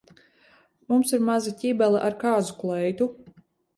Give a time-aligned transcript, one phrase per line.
[0.93, 3.09] Mums ir maza ķibele ar kāzu kleitu.